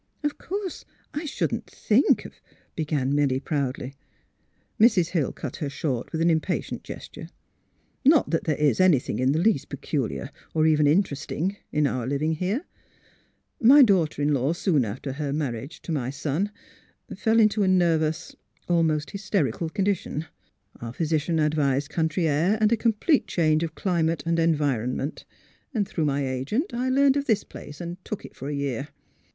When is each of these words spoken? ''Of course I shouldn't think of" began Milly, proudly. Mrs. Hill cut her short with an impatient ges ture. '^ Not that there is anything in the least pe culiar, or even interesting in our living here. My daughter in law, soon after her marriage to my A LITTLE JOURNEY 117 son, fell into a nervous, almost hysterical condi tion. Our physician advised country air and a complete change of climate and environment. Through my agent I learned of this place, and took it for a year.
''Of 0.23 0.39
course 0.39 0.83
I 1.13 1.25
shouldn't 1.25 1.69
think 1.69 2.25
of" 2.25 2.41
began 2.75 3.13
Milly, 3.13 3.39
proudly. 3.39 3.93
Mrs. 4.79 5.09
Hill 5.09 5.31
cut 5.31 5.57
her 5.57 5.69
short 5.69 6.11
with 6.11 6.21
an 6.23 6.29
impatient 6.31 6.81
ges 6.83 7.07
ture. 7.07 7.23
'^ 7.25 7.29
Not 8.03 8.31
that 8.31 8.45
there 8.45 8.57
is 8.57 8.79
anything 8.79 9.19
in 9.19 9.31
the 9.31 9.37
least 9.37 9.69
pe 9.69 9.77
culiar, 9.77 10.31
or 10.55 10.65
even 10.65 10.87
interesting 10.87 11.57
in 11.71 11.85
our 11.85 12.07
living 12.07 12.33
here. 12.33 12.65
My 13.61 13.83
daughter 13.83 14.23
in 14.23 14.33
law, 14.33 14.53
soon 14.53 14.85
after 14.85 15.11
her 15.13 15.31
marriage 15.31 15.83
to 15.83 15.91
my 15.91 16.05
A 16.05 16.05
LITTLE 16.07 16.19
JOURNEY 16.23 16.43
117 17.09 17.15
son, 17.15 17.23
fell 17.23 17.39
into 17.39 17.61
a 17.61 17.67
nervous, 17.67 18.35
almost 18.67 19.11
hysterical 19.11 19.69
condi 19.69 19.95
tion. 19.97 20.25
Our 20.81 20.93
physician 20.93 21.37
advised 21.37 21.89
country 21.91 22.27
air 22.27 22.57
and 22.59 22.71
a 22.71 22.75
complete 22.75 23.27
change 23.27 23.61
of 23.61 23.75
climate 23.75 24.23
and 24.25 24.39
environment. 24.39 25.25
Through 25.85 26.05
my 26.05 26.25
agent 26.27 26.73
I 26.73 26.89
learned 26.89 27.17
of 27.17 27.25
this 27.27 27.43
place, 27.43 27.79
and 27.79 28.03
took 28.03 28.25
it 28.25 28.35
for 28.35 28.47
a 28.49 28.55
year. 28.55 28.87